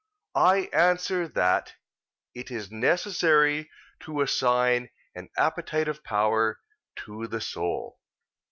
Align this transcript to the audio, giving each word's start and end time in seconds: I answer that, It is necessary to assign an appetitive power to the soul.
I 0.33 0.61
answer 0.73 1.27
that, 1.27 1.75
It 2.33 2.49
is 2.49 2.71
necessary 2.71 3.69
to 3.99 4.21
assign 4.21 4.89
an 5.13 5.29
appetitive 5.37 6.03
power 6.03 6.59
to 7.05 7.27
the 7.27 7.39
soul. 7.39 7.99